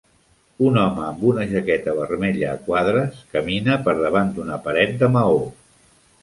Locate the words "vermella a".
1.99-2.55